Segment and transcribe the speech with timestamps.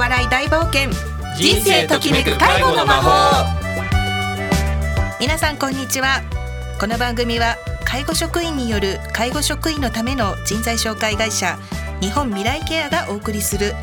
[0.00, 0.88] 笑い大冒険。
[1.36, 3.10] 人生ときめく介護の魔法。
[5.20, 6.22] 皆さんこんにちは。
[6.80, 11.58] この番組は介護職員による介護職員のための人材紹介会社
[12.00, 13.74] 日本未来ケアがお送りする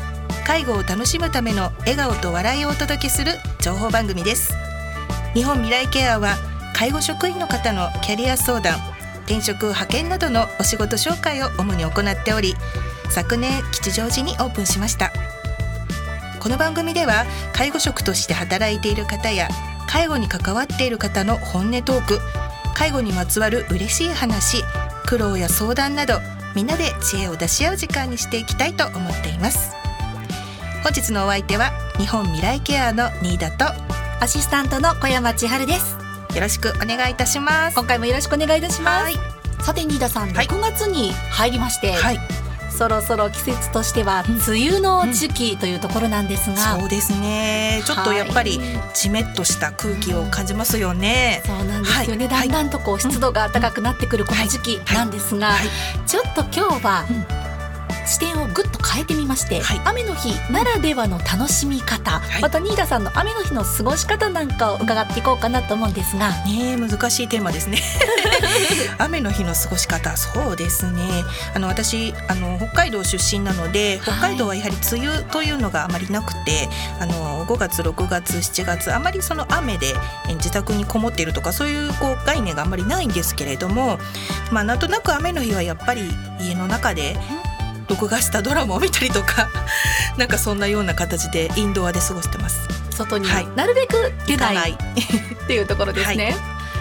[0.44, 4.52] 介護を楽しむための笑顔と笑いをお届けする情報番組です。
[5.34, 6.34] 日本未来ケアは
[6.74, 8.80] 介護職員の方のキャリア相談
[9.26, 12.56] 転職派遣などのお仕事紹介を主に行っており
[13.08, 15.12] 昨年吉祥寺にオープンしました。
[16.48, 19.48] この番組では介護職として働いている方や
[19.86, 22.20] 介護に関わっている方の本音トーク
[22.74, 24.62] 介護にまつわる嬉しい話
[25.04, 26.20] 苦労や相談など
[26.56, 29.74] みんなで知恵を出し合う時間にしていきたいと思っています。
[30.82, 33.66] 本日のお相手は日本未来ケアの新田と
[34.18, 35.98] アシスタントの小山千春です。
[36.34, 37.74] よろしくお願いいたします。
[37.74, 39.64] 今回もよろしくお願いいたします。
[39.66, 42.18] さて新田さん、はい6月に入りまして、はい
[42.78, 47.82] そろそろ季節としては梅雨の時期というところなんですが、そうですね。
[47.84, 48.68] ちょっとやっぱりはい。
[48.94, 52.48] じめっとした空気を感じますよね、そうなんですよね、はい。
[52.48, 55.68] だんだんとこう湿度が高くなってくるこの時期なんですが、はい。
[56.06, 57.04] ちょっと今日は
[58.08, 59.80] 視点をぐっと変えてみまして、はい。
[59.84, 62.42] 雨の日ならではの楽しみ方、はい。
[62.42, 67.82] また新田さんの雨の日の過ごし方なんかを伺っていこうかなと思うんですが、ねえ難しいテーマですね。
[68.98, 70.16] 雨の日の過ごし方。
[70.16, 71.02] そうですね。
[71.54, 76.70] あの私あの北海道出身なので北海道はやはり梅雨というのがあまりなくて、
[77.00, 79.94] あの5月6月7月あまりその雨で
[80.28, 83.98] え自宅にこもっているとかそういうこう概念があまりないんですけれども
[84.50, 86.10] まあなんとなく雨の日はやっぱり
[86.40, 87.16] 家の中で
[87.88, 89.48] 録画したドラマを見たりとか
[90.16, 92.68] なんかそんなような形でインドアで過ごしてます。
[92.90, 93.48] 外にはい。
[93.54, 94.72] なるべく出ない。
[94.76, 96.36] っていうところですね。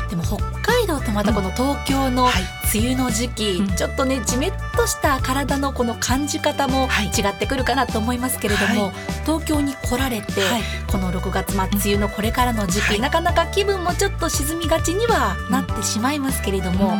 [0.10, 2.34] でも北海道とまたこの東京のはい。
[2.74, 3.76] 梅雨の時期、うん。
[3.76, 7.08] ちょっとねじめっとした体のこの感じ方もはい。
[7.08, 8.94] 違ってくるかなと思いますけれども、はい。
[9.26, 10.64] 東京に来られて、はい。
[10.88, 13.00] この6月、まあ、梅雨のこれからの時期、はい。
[13.00, 17.00] なかなか気分もちょっと沈みがちにはなってしまいますけれども、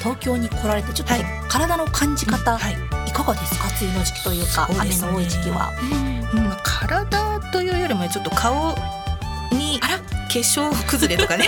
[0.00, 1.24] 東京に来られてちょっとはい。
[1.48, 2.72] 体の感じ方、はい。
[3.08, 3.68] い、かがですか？
[3.80, 5.72] 梅雨の時期というか雨の多い時期は。
[6.34, 6.44] うん。
[6.44, 8.74] まあ体というよりもちょっと顔
[9.52, 11.46] にあら化粧崩れとかね。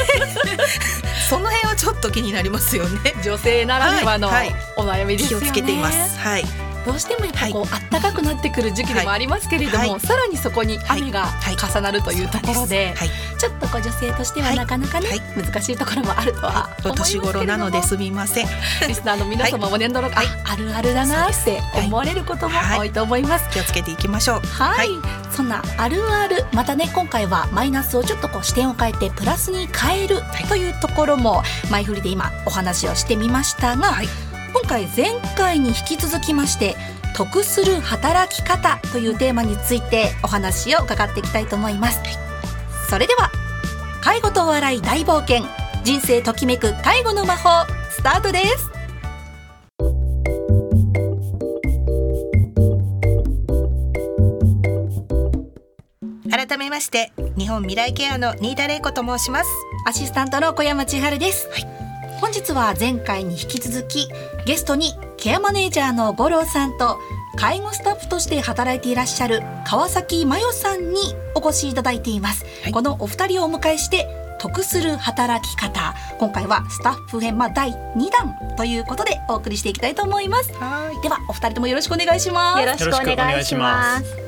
[1.29, 3.15] その辺はちょっと気になりますよね。
[3.25, 4.61] 女性ならではのはいはい。
[4.77, 5.47] お悩みですよね。
[5.47, 6.19] 気をつけています。
[6.19, 6.45] はい
[6.85, 10.01] どうしてもやっぱこう、暖かくなってくる時期でもありますけれども、はい。
[10.01, 11.57] さらにそこに雨がはい。
[11.57, 13.11] 重なるというところで、はい。
[13.39, 14.57] ちょっとこう女性としてははい。
[14.57, 15.21] なかなかね、はい。
[15.37, 18.47] 難しいところもあるとはお思いますけれども、年頃なのですみません
[18.89, 20.27] リスナーの皆様も年度の、はい。
[20.27, 23.49] ああるあるだなって思われることも多いと思います。
[23.51, 24.41] 気をつけていきましょう。
[24.41, 24.89] はい、はい。
[25.31, 30.49] そんなあるあるまたね今回はマイナスをちょっとこう視点を変えてプラスに変えるい。
[30.49, 36.77] というところも前振りで今お話をしてみましたが、はい今回前回に引き続きまして
[37.17, 42.01] 得する働き方というテーマについてお話を伺っていきたいと思います、
[42.89, 43.31] それでは
[44.01, 45.45] 介護と笑い大冒険
[45.85, 48.71] 人生ときめく介護の魔法スタートです。
[56.31, 59.51] 改めまして日本未来ケアの新田玲子と申します。
[59.87, 61.72] アシスタントの小山千春です、はい
[62.23, 64.09] 本日は前回に引き続き
[64.47, 67.01] ゲストにケアマネージャーの五郎さんと
[67.37, 71.01] 介護スタッフとして働いていらっしゃる川崎真代さんに
[71.35, 72.73] お越しいただいています、はい。
[72.73, 74.07] このお二人をお迎えして
[74.39, 80.55] 得する働き方今回はスタッフ編まあ第2弾ということでお送りしていきたいと思います。
[80.55, 81.03] はい。
[81.03, 82.61] ではお二人ともよろしくお願いします。
[82.61, 84.22] よろしくお願いします。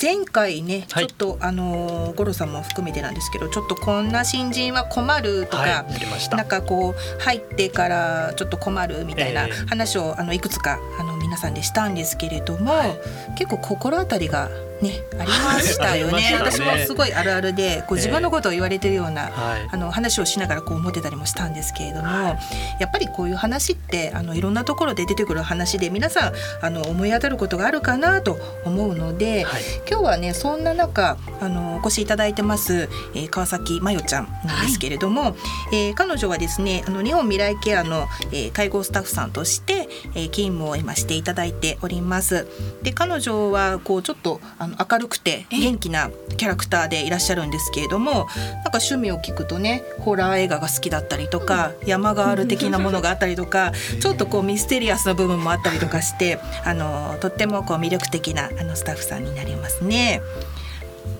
[0.00, 1.06] 前回ね、はい。
[1.06, 6.36] ちょっとあのー五郎さんも含めてなんですけどちょっとこんな新人は困るとか、はい。
[6.36, 9.52] なんかこう入ってからちょっと困るみたいなええ。
[9.68, 12.98] 話をあのいくつかあの皆さんでしたんですけれども、はい。
[13.36, 14.48] 結構心当たりが
[14.82, 19.68] ねありましたよねね私もすごいあるあるでこうええ自分のことを言われてるような、はい。
[19.70, 26.32] あの話をしながらこう思ってたりもしたんですけれども、やっぱりこういう話ってあのいろんなところで出てくる話で皆さん
[26.62, 29.62] あの思い当たることがあるかなと思うので、はい。
[29.88, 35.36] 今日はねそんな中あのお越しいただいてます、えー川崎真代ちゃんなんですけれども、
[35.72, 42.46] えー彼女はですねあの日本未来ケアの、えー介護スタッフさんとして、えー勤務を今していただいております。
[42.82, 48.28] で彼女はこうちょっとあの明るくて元気なキャラクターでいらっしゃるんですけれどもなんか
[48.74, 60.20] 趣味を聞くとねホラー映画が好きだったりとか、山ガール的なものがあったりとかちょっとこうミステリアスな部分もあったりとかしてあのとってもこう魅力的なあのスタッフさんになりますね。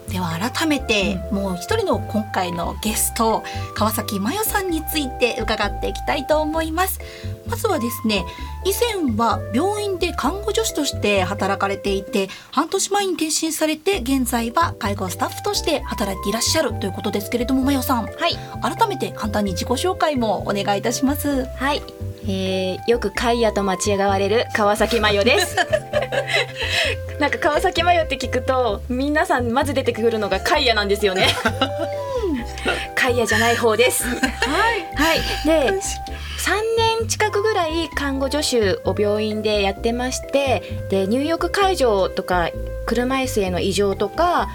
[0.09, 3.43] では改めて、うん、もう一人の今回のゲスト
[3.75, 7.01] 川崎真代さんについて伺っていきたいと思います
[7.49, 8.25] まずはですね
[8.65, 8.73] 以
[9.05, 21.47] 前は病院で看護助手として働かれていて半年前に転身されて現在は介護スタッフとして働いていらっしゃるということですけれども真代さん、はい、改めて簡単に自己紹介もお願いいたします。
[21.47, 21.83] はい。
[22.31, 25.57] えー、よくカイヤと間違われる川崎麻世です。
[27.19, 31.29] なんか川崎麻世って聞くと皆さんまず出てくるのがカイヤなんですよね。
[32.95, 34.05] カイヤじゃない方です。
[34.05, 35.81] はい、はい、で
[36.39, 36.68] 3
[37.01, 42.51] 年近くぐらい看護助手を病院でやってましてで入浴介助とか
[42.87, 44.49] 車椅子への異常とか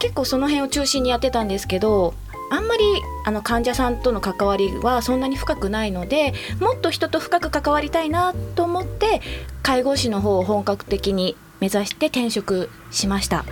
[0.00, 2.14] 結構その辺を中心にやってたんですけど
[2.50, 2.82] あんまり
[3.24, 9.20] あの患者さんとの関わりはそんなに深くないのでもっと人と深く関わりたいなと思って
[9.62, 13.44] 介護士の方を本格的に目指して転職しました。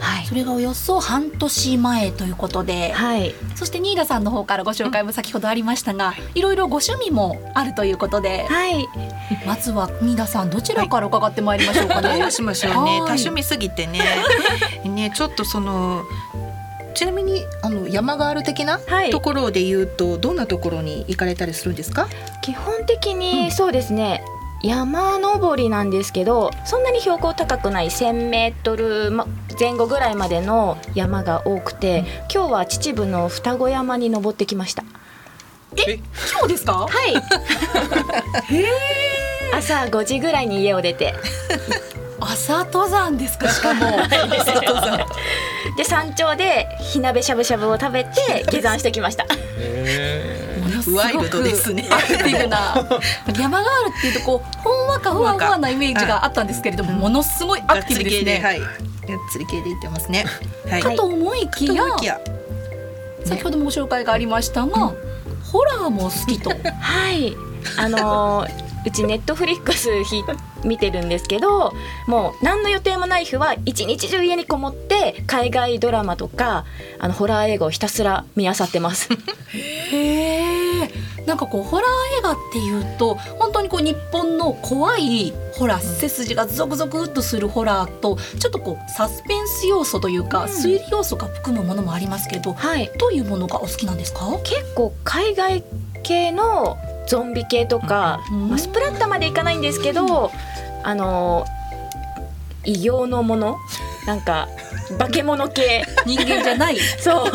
[0.00, 8.88] はい、それがおよそ半年前ということで、はい、そして新田さんの方からご紹介も先ほどありましたが、いろいろご趣味もあるということで、はい、
[9.46, 12.18] まずは新田さんどちらから伺ってまいりましょうかね。
[12.20, 12.98] どうしましょうね。
[12.98, 14.00] 多趣味すぎてね、
[14.84, 16.04] ねちょっとその
[16.94, 18.80] ちなみにあの山がある的な
[19.10, 22.08] ところで言うと、どんなところに行かれたりするんですか？
[22.42, 29.10] 基本的にそうですね、うん、山登りなんですけどそんなに標高高くない1,000メートル
[29.58, 34.84] 前後ぐらいまでの山が多くて、うん、今日は秩父の双子山に登ってきました。
[35.76, 36.02] え今
[36.42, 36.72] 日ですか？
[36.72, 36.90] はい。
[39.54, 41.14] 朝5時ぐらいに家を出て。
[42.20, 43.48] 朝登山ですか？
[43.50, 43.86] しかも。
[45.76, 49.24] で山頂で火鍋しゃぶしゃぶを食べて 下山してきました
[50.92, 51.88] ワイルドですね。
[51.90, 52.74] アクティブな
[53.38, 58.40] 山があるっていうとこうほんわかふわふわなイメージがあったんですけれども、ものすごいアクティブですね。
[58.42, 58.70] はい、がっ
[59.30, 60.24] つり系で言ってますね。
[60.68, 61.84] はい、かと思いきや
[63.24, 64.94] 先ほどもご紹介がありましたが、
[65.52, 66.50] ホラーも好きと。
[66.50, 67.36] はい。
[67.76, 69.90] あのー うちネットフリックス
[70.64, 71.74] 見てるんですけど
[72.06, 76.64] もう何の予定もない日は一日中家にこもって海外ドラマとか
[76.98, 79.08] あのホラー映画をひたすら見漁ってます。
[79.52, 80.57] へえ
[81.28, 94.20] なんかこうホラー映画っていうと本当にこう日本の怖いホラー背筋がゾクゾクっとするホラーとちょっとこうサスペンス要素というか、推理要素が含むものもありますけど、はい、どういうものがお好きなんですか？
[94.42, 95.62] 結構海外
[96.02, 100.32] 系のゾンビ系とか、まあ、スプラッタまでいかないんですけど
[100.82, 101.44] あの
[102.64, 103.58] 異形のもの？
[104.06, 104.48] なんか
[104.98, 105.84] 化け物系？
[106.06, 106.78] 人間じゃない。
[106.98, 107.32] そう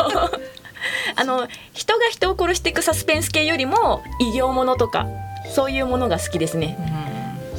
[1.16, 5.08] あの人が人を殺していくサスペンス系よりも異形ものとか
[5.54, 6.78] そういうものが好きですね。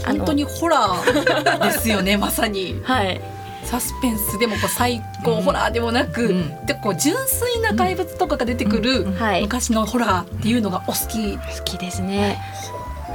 [0.06, 2.80] 本当にホラーですよね まさに。
[2.84, 3.20] はい。
[3.64, 9.06] サスペンスでもこう最高ホラーでもなく、うん、でこう純粋な怪物とかが出てくる
[9.40, 12.38] 昔のホラーっていうのがお好き、好きですね。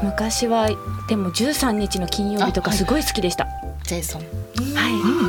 [0.01, 0.69] 昔は
[1.07, 3.47] でも13日の金曜日とかすごい好きでした。
[3.83, 4.21] ジェイソン。
[4.21, 4.93] はい。
[4.93, 5.28] 懐か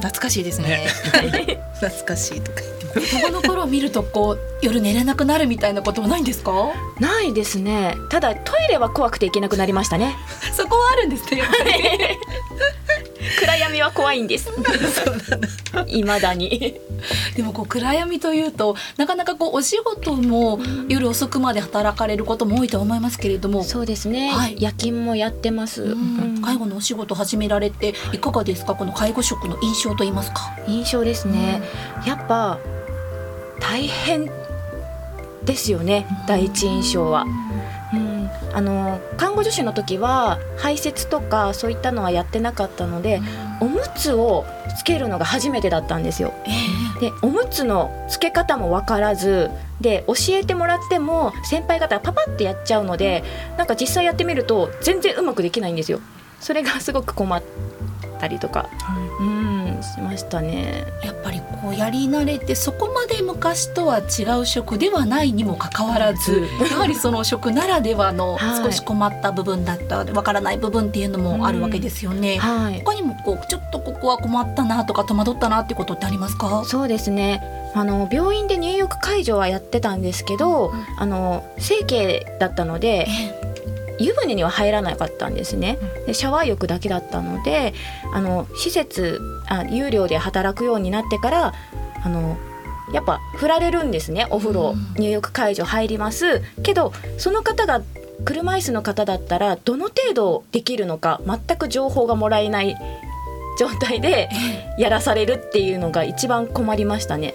[0.00, 0.86] 懐かしいですね。
[1.80, 2.80] 懐かしいとか言って。
[3.16, 6.52] 子供の頃見るとこう夜寝れなくなるみたいなこともないんですか？
[6.98, 7.96] ないですね。
[8.08, 10.16] ただトイレは怖くて行けなくなりましたね。
[10.56, 11.42] そこはあるんですね。
[13.38, 14.50] 暗闇は怖いんです。
[15.86, 16.80] 未だに。
[17.36, 23.64] でもこう暗闇というとなかなかこうお仕事も夜遅くまで働かれることも多いと思いますけれども。
[23.64, 25.94] そうですね、はい、夜勤もやってます、
[26.42, 28.74] 介護のお仕事始められていかがですか？
[28.74, 30.56] この介護職の印象と言いますか？
[30.66, 31.62] 印象ですね、
[32.06, 32.58] やっぱ
[33.60, 34.30] 大変
[35.44, 36.06] ですよね。
[36.26, 37.24] 第一印象は。
[38.52, 43.20] あの看護助手の時は排泄とかそういったのはやってなかったので、
[43.60, 44.44] おむつを
[44.78, 46.32] つけるのが初めてだったんですよ。
[47.00, 53.24] でおむつのつけ方も分からずで教えてもらっても先輩方がパパってやっちゃうので
[53.56, 56.00] なんか実際やってみると全然うまくできないんですよ。
[56.40, 57.42] それがすごく困っ
[58.18, 58.68] たりとか、
[59.80, 60.86] うん、しましたね。
[61.02, 72.38] やっぱりこうやり慣れてそこまで昔とは違う職ではないにもかかわらず、やはりその職ならではの 少し困った部分だったわからない部分っていうのもあるわけですよね。
[72.38, 76.62] はい、他にもこうちょっとここは困ったなとか戸惑ったなってことってありますか？
[76.64, 77.42] そうですね。
[77.74, 83.06] あの病院で入浴介助はやってたんですけど、うん、あの整形だったので。
[84.00, 85.78] 湯船には入らなかったんですね。
[86.06, 87.74] でシャワー浴だけだったので
[88.12, 91.54] あの施設あ有料で働くようになってから
[92.02, 92.36] あの
[92.92, 94.26] やっぱ振られるんですね。
[94.30, 96.42] お風呂入浴介助入ります。
[96.62, 97.82] けどその方が
[98.24, 102.76] 車椅子の方だったらどの程度できるのか全く情報がもらえない
[103.58, 104.28] 状態で
[104.78, 107.34] やらされるっていうのが一番困りましたね。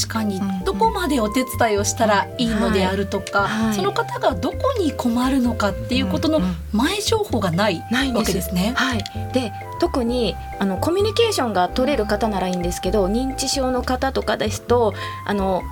[0.00, 3.66] 確かにどこまでお手伝いをしたらいいのであるとか、はい。
[3.66, 3.74] はい。
[3.74, 6.40] その方がどこに困るのかっていうことの
[6.72, 7.82] 前情報がない
[8.14, 8.72] わけですね。
[8.76, 14.94] はい、で特にあのコミュニケーションが取れる方ならいいんですけど認知症の方とかですと
[15.26, 15.62] あの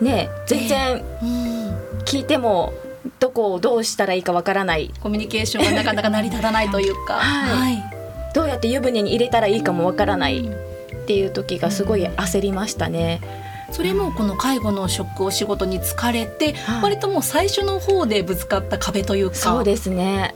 [0.00, 1.56] ね全然うん。
[2.04, 2.72] 聞いても
[3.18, 4.92] どこをどうしたらいいかわからない。
[5.00, 7.82] コミュニケーションがなかなか成り立たないというか、 はい。
[8.34, 10.48] どうやって湯船に入れたらいいかもわからない
[11.06, 13.20] っていう時がすごい焦りましたね。
[13.70, 20.34] それもこの介護の職お仕事に疲れて、はい割ともう最初の方でぶつかった壁というかそうですね。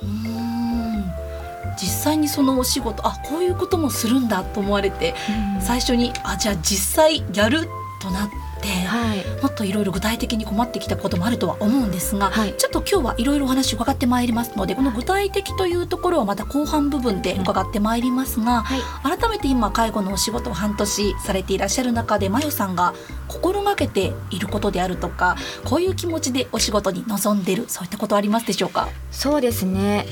[1.77, 5.15] 実際にそのお仕事あこういうこともするんだと思われて
[5.61, 7.69] 最初にあじゃあ実際やる
[8.00, 8.37] となって、
[8.69, 12.55] はい、もっといろいろ具体的に困ってきたこともあるとは思うんですが、はい。
[12.57, 19.19] ちょっと今日はいろいろお話伺ってまいりますのでこの具体的というところはまた後半部分で伺ってまいりますが、はい。
[19.19, 22.95] 改めて今介護のお仕事を半年されていらっしゃる中でまよさんが
[23.29, 28.88] 心がけていることであるとかこういう気持ちでお仕事に臨んでるそういったことはありますでしょうか？
[29.11, 30.07] そうですね。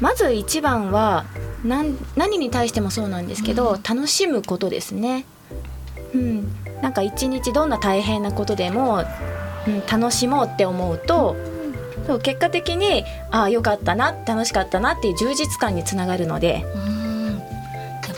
[0.00, 1.24] まず一番は
[1.64, 5.26] 何何に対してもそうなんですけど、楽しむことですね。
[6.14, 9.04] うん、なんか一日どんな大変なことでも、
[9.66, 11.36] うん、楽しもうって思うと、
[12.06, 17.01] そう結果的にああよかったな楽しかったなっていう充実感につながるので、うーん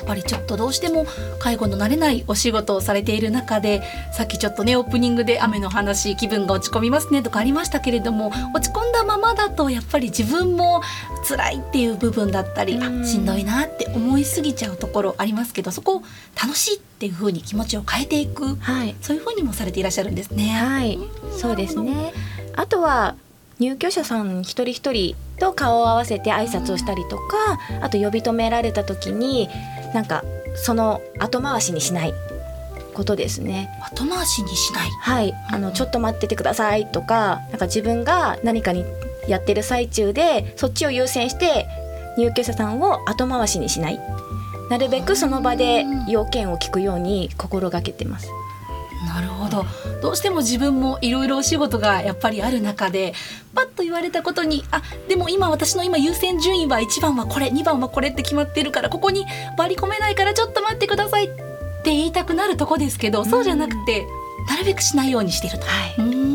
[0.04, 1.06] ぱりちょっとどうしても
[1.38, 3.82] 介護の慣れないお仕事をされている中で
[4.12, 10.82] さっきちょっとねオープニングで雨の話気分が落ち込みますねとかありましたけれども落ち込んだままだとやっぱり自分も
[11.28, 16.02] 辛いっていう部分だったりしんどいなって思いすぎちゃうところありますけどそこを
[16.40, 20.48] 楽しいっていう風に気持ちを変えていくはい、そういう風にもされていらっしゃるんですね。
[20.48, 20.98] はい、
[21.36, 22.12] そうですね。
[22.56, 23.16] あとは
[23.60, 29.48] 入居者さん一人一人と顔を合わせて挨拶をしたりとか、あと呼び止められた時に
[29.94, 30.22] なんか
[30.54, 32.12] その後回しにしない
[32.92, 33.70] ことですね。
[33.90, 34.90] 後回しにしない？
[35.00, 38.84] はい、あのちょっと待っててくださいとか、なんか自分が何かに
[39.26, 41.66] やってる最中でそっちを優先して
[42.18, 44.00] 入居者さんを後回しにしない。
[44.70, 48.28] なるべくその場で要件を聞くように心がけてます。
[49.54, 49.66] ど
[50.02, 53.14] どうしても自分もいろいろお仕事がやっぱりある中で
[53.54, 59.24] パッと言われたことにあでも今私の今優先順位は1番はこれ2番はこれって決まってるからここに
[59.56, 61.28] 割り込めないからちょっと待ってくださいっ
[61.84, 64.06] て言いたくなるとこですけど、そうじゃなくて
[64.48, 65.66] なるべくしないようにしていると。
[65.66, 66.33] はい。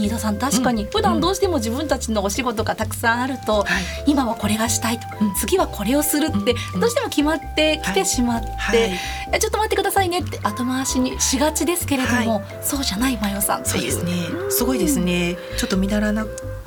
[0.00, 3.66] 新田さん確かに普段どうしても自分たちのお仕事がたくさんあると、
[4.06, 5.34] 今はこれがしたいと、うん。
[5.34, 8.92] 次はこれをするってどうしても決まってきてしまって、
[9.38, 14.12] ちょっと待ってくださいねって後回しにしがちですけれども、そうじゃないマヨさんそうですね。
[14.48, 15.36] すごいですね。
[15.58, 16.26] ちょっと見習な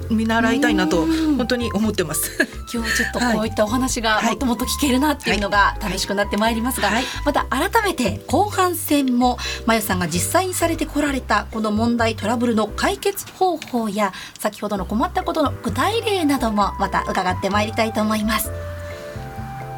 [0.10, 1.38] 見習いたいなとうん。
[1.38, 2.32] 本当に思ってます。
[2.74, 4.26] 今日ちょっとこういったお話がはい。
[4.26, 7.04] もっともっと聞けるなっていうのが楽しくなってまいりますが、はい。
[7.26, 18.52] また改めて後半戦もまゆさんが実際にされてこられたこの問題トラブルの解決方法や先ほどの困ったことの具体例などもまた伺ってまいりたいと思います。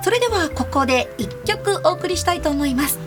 [0.04, 3.00] それではここで一曲お送りしたいと思います。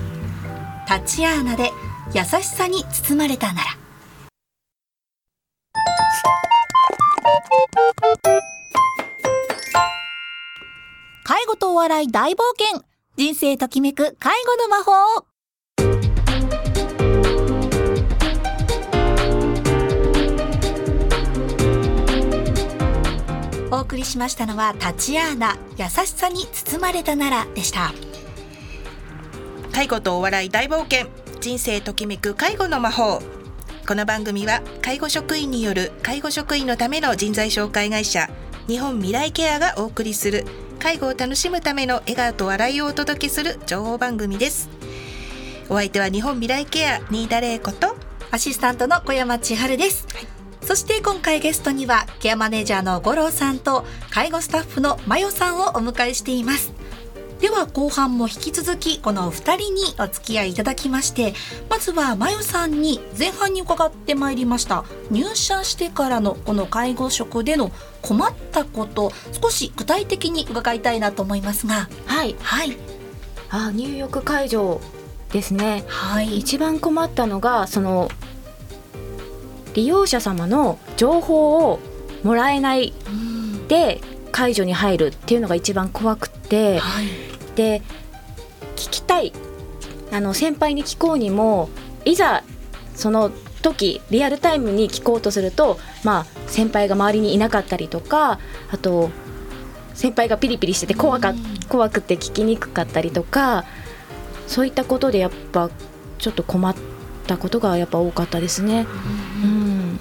[0.89, 1.71] タチアーナで
[2.15, 3.77] 優しさに包まれたなら
[11.69, 12.83] とお笑い大冒険。
[13.17, 15.27] 人生ときめく介護の魔法
[23.71, 25.59] お送りしましたのはタチアーナ。
[25.77, 27.93] 優しさに包まれたならでした。
[29.73, 31.09] 介護とお笑い大冒険。
[31.41, 33.21] 人生ときめく介護の魔法。
[33.87, 38.29] この番組は介護職員による介護職員のための人材紹介会社
[38.67, 40.45] 日本未来ケアがお送りする
[40.80, 44.68] 介護を楽しむための笑顔と笑いをお届けする情報番組です。
[45.68, 47.97] お相手は日本未来ケア新田玲子と
[48.30, 50.06] アシスタントの小山千春です、
[50.62, 56.73] そして今回ゲストにはケアマネージャーの五郎さんと介護スタッフのマヨさんをお迎えしています
[57.40, 61.35] では後半も引き続きこのお二人にお付き合いいただきまして
[61.71, 64.85] まずはマヨさんに前半に伺ってまいりました。
[65.11, 67.71] 入社してからのこの介護職での
[68.02, 71.88] 困ったこと少し具体的に伺いたいなと思いますが。
[72.07, 72.35] はい。
[72.40, 72.76] はい。
[73.50, 74.80] あ、入浴会場
[75.33, 75.85] ですね。
[75.87, 76.38] はい。
[76.38, 78.11] 一番困ったのがその
[79.75, 81.78] 利用者様の情報を
[82.25, 83.68] もらえないうん。
[83.68, 84.00] で
[84.33, 87.27] 解除に入るっていうのが一番怖くってはい
[87.59, 87.83] で
[88.77, 89.33] 聞きたい。
[90.11, 91.69] あの先輩に聞こうにも
[92.07, 92.43] いざ
[92.95, 98.38] その時リアルタイムに聞こうとするとまあ先輩が周りにいなかったりとか
[98.71, 99.11] あと
[99.93, 101.35] 先輩がピリピリしてて怖か
[101.69, 103.65] 怖くて聞きにくかったりとか
[104.47, 105.71] そういったことでやっぱ
[106.19, 106.75] ちょっと困っ
[107.27, 108.87] たことがやっぱ多かったですね。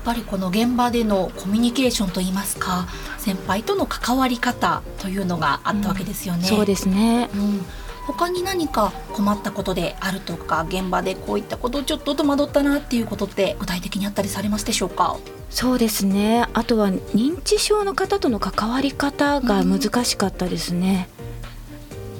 [0.07, 2.87] ぱりこの現場でのコミュニケーションといいますか
[3.17, 6.47] 先輩との関わり方というのがあったわけですよね。
[6.49, 7.65] うん、そうですね、うん。
[8.05, 15.17] 他に何か困ったことであるとか現場でこういったことをちょっと戸惑ったなっていうことって具体的にあったりされますでしょうか？
[15.49, 16.47] そうですね。
[16.53, 21.09] あとは認知症の方との関わり方が難しかったですね、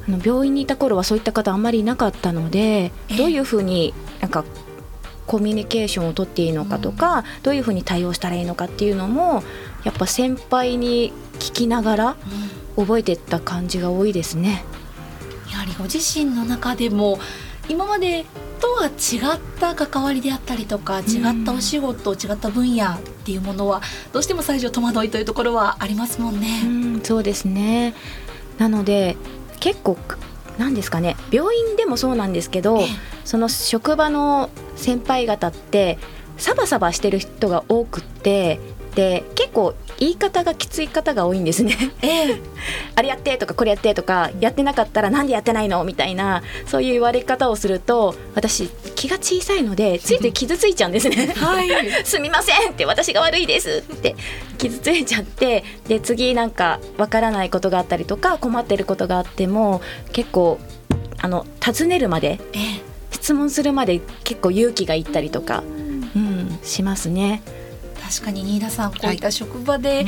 [0.10, 4.44] うん、あの病院にいた頃はそういった方あんまりいなかったのでどういうふうになんか
[5.28, 9.44] コミュニケーションをとっていいのかとか、うん、どういうふうに対応したらいいのかっていうのも
[9.84, 12.16] やっぱ先輩に聞きながら
[12.76, 14.64] 覚えていった感じが多いですね。
[15.52, 17.20] やはりご自身の中でも
[17.70, 18.26] 今まで
[18.60, 18.90] とは違
[19.38, 23.82] った関わりであったりとか違ったお仕事、うん、違った分野っていうものは
[24.14, 26.64] どうしても最初戸惑いというところはありますもんね。
[26.66, 27.94] うん、そうですね
[28.58, 29.18] なので
[29.60, 29.98] 結構
[30.58, 32.82] 何ですかね病院でもそうなんですけど、
[33.26, 35.98] その職場の先輩方って
[36.38, 38.60] サバサバしてる人が多くって
[38.96, 41.76] で結構言い方がきつい方が多いんですね。
[42.02, 42.42] ええ、
[42.96, 51.34] あれやってとかこれやってとかやってなかったらなんでやってないのみたいなそういう言われ方をすると私気が小さいのでついつい傷ついちゃうんですね。
[51.36, 51.70] はい。
[52.06, 54.16] すみませんって私が悪いですって
[54.58, 60.60] 傷ついちゃってで次なんかわからないことがあったりとか困ってることがあっても結構
[61.20, 65.64] あの尋ねるまで、ええ、質問するまで結構勇気がいったりとか、
[66.16, 67.42] うん、しますね。
[68.10, 70.06] 確かに新田さんこういった職場で、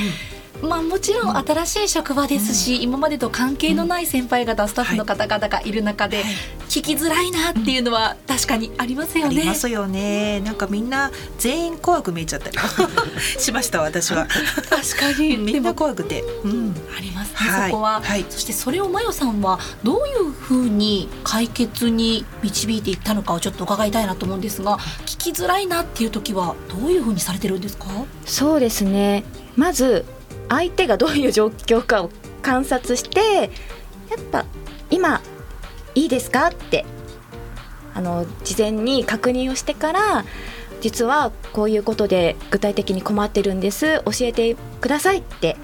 [0.62, 6.24] まあ、もちろん新しい職場ですし、うん、今までと関係のない先輩方、スタッフの方々がいる中で、
[6.70, 9.38] 聞きづらいなっていうのは確かにありますよね。
[9.40, 10.40] ありますよね。
[10.42, 12.58] なんかみんな全員怖く見えちゃったり
[13.40, 14.28] しました私は。
[14.70, 16.24] 確かに みんな怖くて。
[16.44, 18.26] うん、ありますね、はい、そこは、はい。
[18.30, 27.86] そしてそれをまよさんはどういうふうに解決に導いていったのかをちょっと伺いたいなと思うんですが、聞きづらいなっていう時はどういうふうにされてるんですか？
[28.26, 29.24] そうですね。
[29.56, 30.06] まず
[30.50, 32.10] 相手がどういう状況かを
[32.42, 33.20] 観察して
[34.10, 34.46] やっぱ
[34.90, 35.22] 今
[35.96, 36.86] いいですかって
[37.94, 40.26] あの事前に確認をしてから
[40.82, 45.58] 実はこういうことで具体的に困ってるんです教えてくださいって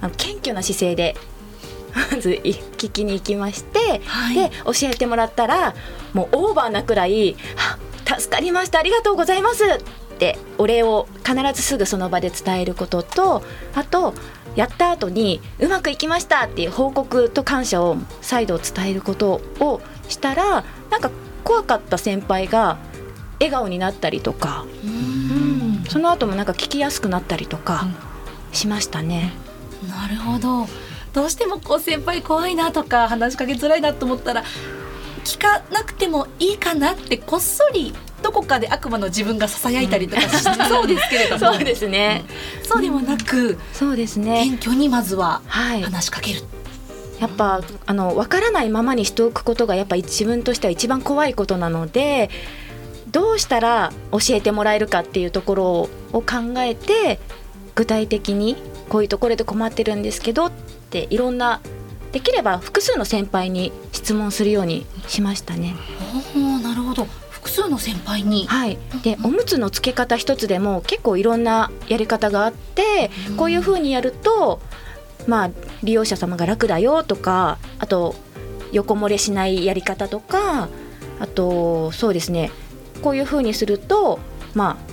[0.00, 1.16] あの謙虚な姿勢で
[1.94, 5.74] まず聞きに行きまして、はい、で教えてもらったら
[6.12, 7.36] もうオーバーなくらい
[8.06, 9.66] 「助かりましたありがとうございます」っ
[10.20, 13.42] てお礼を必ずすぐその場で伝えることと
[13.74, 14.14] あと
[14.54, 21.10] やった後にうまくいきましたっていう報告と感謝を再度伝えることをしたらなんか
[21.42, 22.78] 怖かった先輩が
[23.40, 25.84] 笑顔になったりとかうん。
[25.88, 27.88] その後もなんか聞きやすくなったりとか
[28.52, 29.32] しましたね。
[29.88, 30.68] なるほど。
[31.12, 34.44] どうしてもこう先輩怖いなとか話しかけづらいなと思ったら
[35.24, 37.92] 聞かなくてもいいかなってこっそり
[38.30, 40.28] どこかで悪魔の自分がささやいたりとかし
[40.68, 41.52] そうですけれども。
[41.52, 42.24] そうですね、
[42.62, 44.44] そうではなく、そうですね。
[44.44, 46.42] 謙虚にまずは話しかける、
[47.18, 52.30] やっぱあの分からないままにしておくことがやっぱ自分としては一番怖いことなので
[53.10, 55.64] どうしたら教えてもらえるかっていうところ
[56.12, 57.18] を考えて
[57.74, 58.56] 具体的に
[58.88, 60.52] こういうところで困ってるんですけどっ
[60.90, 61.60] ていろんな
[62.12, 65.74] できれば複数の先輩に質問するようにしましたね。
[66.62, 67.08] なるほど
[67.40, 68.46] 複数の先輩に。
[68.46, 74.60] はい、でおむつのつけ方一つでも結構いろんなやり方があって、こういうふうにやると
[75.26, 75.50] まあ
[75.82, 78.14] 利用者様が楽だよとかあと
[78.72, 80.68] 横漏れしないやり方とか
[81.18, 82.50] あとそうですね
[83.02, 84.20] こういうふうにすると
[84.54, 84.90] まあ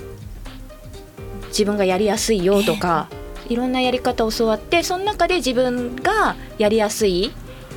[1.48, 3.08] 自分がやりやすいよとか、
[3.48, 7.32] いろんなやり方を教わってその中で自分がやりやすい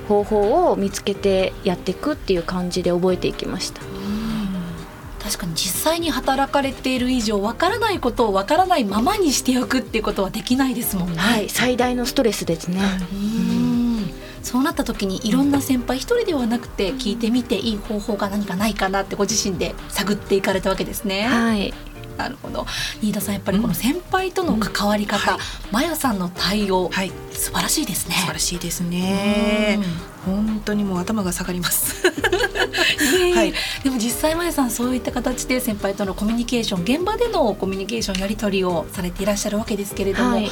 [0.08, 3.82] 方法を見つけてやっていくっていう感じで覚えていきました。
[5.32, 11.18] 確かに実際に働かれている以上わからないことをわからないままにしておくっていうことはできないですもんね。
[11.18, 12.82] はい、最大のストレスですね。
[13.14, 14.14] うん
[14.44, 21.28] そうなった時にいろんな先輩一人ではなくて聞いてみていい方法が何かないかなってご自身で探っていかれたわけですね。
[21.28, 21.74] はい。
[22.22, 22.66] なるほど。
[23.02, 25.38] 新田さんやっぱりこの先輩との関わり方、
[25.72, 28.16] マヤさんの対応、はい、素晴らしいですね。
[28.16, 29.80] 素晴らしいですね。
[30.26, 31.96] 本当にもう頭が下がります。
[33.36, 33.54] はい、
[33.84, 40.52] でも実際マヤさんそういった形で先輩とのコミュニケーション現場でのコミュニケーションやり取りをされていらっしゃるわけですけれども、はい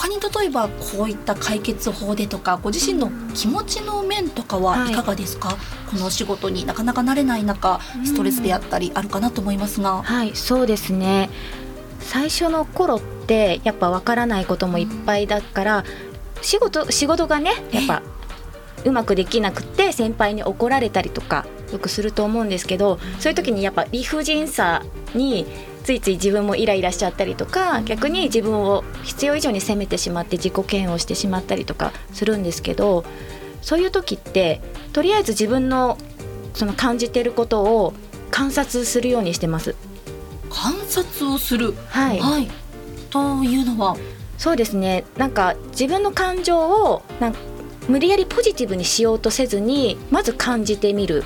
[0.00, 4.94] 他に例えばこういった解決法でとかご自身の気持ちの面とかはい。
[4.94, 5.56] かがですか、はい、
[5.90, 10.02] この仕事になかなか慣れない中ストレスであったりあるかなと思いますが。
[10.02, 11.28] はいそうですね。
[12.00, 15.84] 最初の頃ってやっぱわからないこともいっぱいだから、
[16.40, 18.02] 仕事仕事がねやっぱ
[18.86, 24.82] うまくできなくて先輩に怒られたりとかよくすると思うんですけどそういう時にやっぱ理不尽さ
[25.14, 25.46] に
[25.82, 33.04] ついつい自分もイライラしちゃったりとか逆に自分を必要以上に責めてしまって自己嫌悪してしまったりとかするんですけど
[33.62, 34.60] そういう時って
[34.92, 35.98] とりあえず自分の
[36.54, 37.94] その感じてることを
[38.30, 39.74] 観察するようにしてます。
[40.50, 42.48] 観察をする、はい、はい、
[43.10, 43.96] というのは？
[44.36, 45.04] そうですね。
[45.16, 47.34] なんか自分の感情をなん
[47.88, 51.24] 無理やりポジティブにしようとせずにまず感じてみる。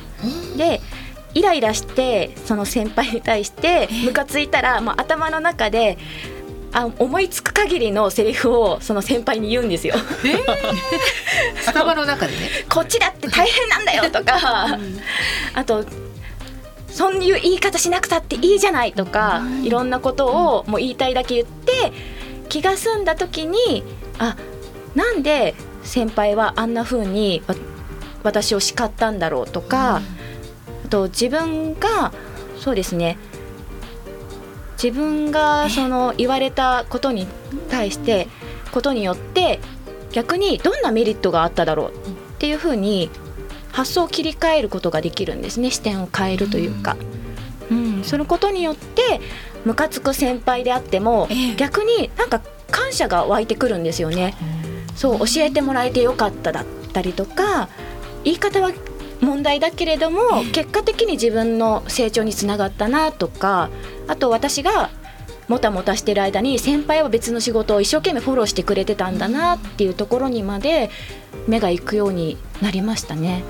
[0.57, 0.81] で
[1.35, 5.99] イライラしてその先輩に対してムカついたら、まあ、頭の中で
[6.73, 9.95] あ思いつく限りのセリフをその先輩に言うんですよ。
[11.69, 12.51] 頭の中でね。
[12.69, 14.79] こっちだって大変なんだよとか、
[15.55, 15.85] あと
[16.89, 21.93] そういう言い方しなくたっていいじゃないとか、いろんなことをもう言いたいだけ言って
[22.49, 23.85] 気が済んだ時に
[24.19, 24.37] あ
[24.97, 27.43] なんで先輩はあんな風に
[28.25, 30.03] 私を叱ったんだろうとか、
[30.85, 32.13] あと自分が
[32.59, 33.17] そうですね。
[34.83, 37.27] 自分がその言われたことに
[37.71, 38.29] 対して
[38.73, 39.61] ことによって
[40.13, 41.89] 逆にどんなメリットがあっただろう？
[41.89, 41.93] っ
[42.39, 43.11] ていうふうに
[43.73, 45.71] 発想を切り替えることができるんですね。
[45.71, 46.97] 視点を変えるというか。
[47.71, 49.23] うん、そのことによって
[49.65, 54.35] ムカつく先輩であっても、逆になんか感謝が湧いてくるんですよね。
[54.95, 57.69] そう教えてもらえてよかっただったりとか
[58.23, 58.71] 言い方は
[59.25, 63.71] 問題だけれども、結果的に自分の成長につながったなとか
[64.07, 64.91] あと私が
[65.49, 70.91] もたもたしてる間に先輩は別の仕事を一生懸命フォローしてくれてたんだなっていうところにまで
[71.47, 73.45] 目が行くようになりましたね。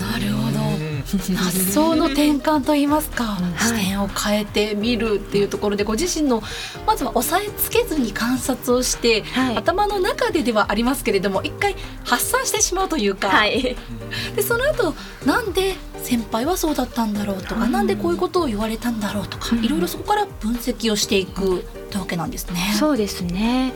[0.00, 6.42] なるほど発想の転換といいますか、はい、視点を変えてみるっていうところでご自身の
[6.86, 13.76] まずは押さえつけずに観察をして、はい、頭の中でではありますけれども一回発散してしまうというか、はい、
[14.36, 14.94] でその後
[15.24, 22.74] なんで先輩はそうだったんだろうとか、うん、なんでこういうことを言われたんだろうとか、うん、いろいろそこから分析をしていくわけなんですね。
[22.78, 23.72] そうですね。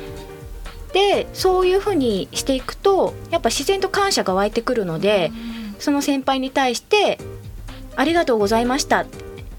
[0.92, 7.18] でそういうふうにしていくとやっぱ自然と感謝が湧いてくるので、うんその先輩に対して
[7.96, 9.04] 「ありがとうございました」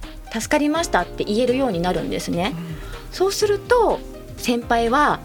[0.31, 2.55] 「助かりました」って言えるようになるんですね。
[3.11, 3.99] そうすると
[4.37, 5.19] 先輩は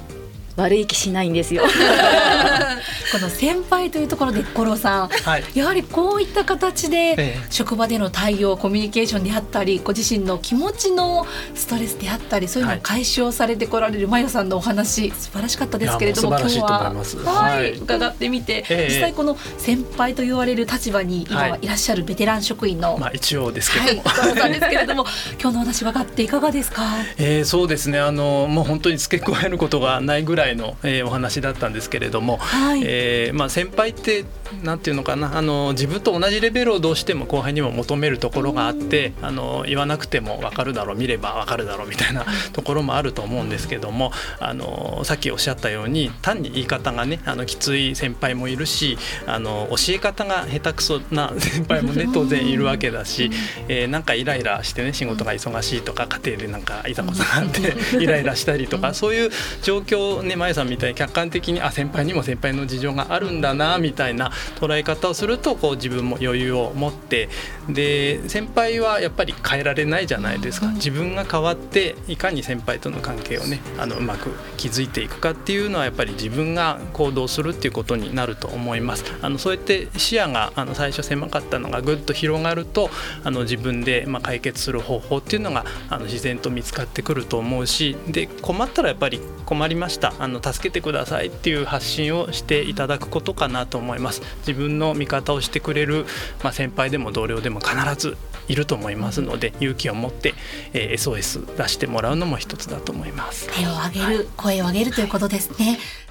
[0.58, 1.62] 悪い気しないんですよ。
[3.10, 16.92] この先輩というところで五郎さん、はい、やはりこういった形で職場での対応コミュニケーションであったりご自身の気持ちのストレスであったりそういうのを解消されてこられるまよさんのお話素晴らしかったですけれども今日は、
[17.24, 25.06] はい、伺ってみて、実際この先輩と言われる立場に今はいらっしゃるベテラン職員の、まあ一応ですけども、はい、さんですけれども
[25.40, 26.82] 今日のお話伺っていかがですか？
[27.16, 27.98] えー、そうですね。
[27.98, 34.24] あのもう本当に付け加えることがないぐらいいの、えー、お話だったんですけれども、はい、えー、まあ、先輩って
[34.62, 53.30] なんていうのかなあの自分と同じレベルをどうしても後輩にも求めるところがあってあの言わなくても分かるだろう見れば分かるだろうみたいなところもあると思うんですけどもあのさっきおっしゃったように単に言い方がねあのきつい先輩もいるしあの教え方が下手くそな 先輩もね 当然いるわけだし、
[53.68, 59.30] えー、なんかイライラしてね仕事が忙しいとか家庭でなんかいざこざがあって イライラしたりとかそういう
[59.62, 67.28] 状況をねまゆさんみたいに客観的にあ先輩にも先輩の事情があるんだなみたいな捉え方をするとこう自分も余裕を持って
[67.68, 70.68] で先輩はやっぱり変えられないじゃないですか。
[70.68, 79.04] 自分が変わっていかに先輩との関係をねあのうまく築いていくかっていうのはやっぱり自分が行動するっていうことになると思います。
[79.20, 82.90] あのそうやって視野があの最初狭かったのがぐっと広がると
[83.24, 90.12] あの自分でま解決する方法っていうのがあの自然と見つかってくると思うしで困ったらやっぱり困りました。
[90.18, 94.22] あの助けてくださいっていう発信をしていただくことかなと思います。
[94.46, 96.06] 自分の味方をしてくれる、
[96.42, 98.16] まあ、先輩でも同僚でも必ず
[98.48, 100.34] いると思いますので勇気を持って、
[100.72, 103.48] えー、SOS 出してもらうのも一つだと思います。
[103.54, 106.07] 手を挙げる、はい、声を上げるということですね、そ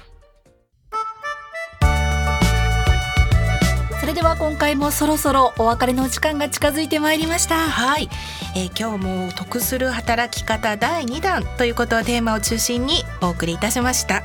[4.08, 7.56] れでは今回もそろそろお別れの時間が近づいてまいりました。
[7.56, 8.08] はい、
[8.56, 14.22] えー、今日も得する働き方第2弾ということをテーマを中心にお送りいたしました。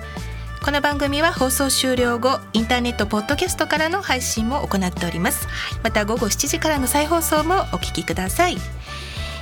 [0.64, 5.50] この番組は放送終了後インターネットポッドキャストからの配信も行っております。
[5.84, 8.58] また午後7時からの再放送もお聞きください、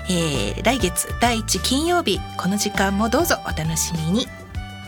[0.09, 4.27] えー、来月第1金曜日この時間もどうぞお楽しみに。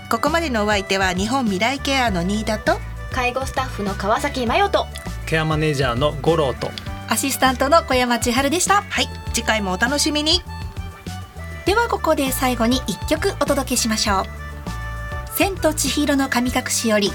[0.09, 2.79] ここまでのお相手は日本未来ケアの新田と
[3.11, 4.87] 介護スタッフの川崎真代と
[5.33, 6.69] ケアマネージャーの五郎と。
[7.09, 8.83] アシスタントの小山千春でした。
[8.83, 9.07] はい。
[9.33, 10.43] 次回もお楽しみに。
[11.65, 14.25] ではここで最後に一曲お届けしましょう。
[15.35, 17.11] 千と千尋の神隠しより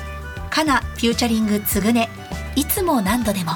[0.51, 2.09] かなフューチャリングつぐね。
[2.57, 3.53] いつも何度でも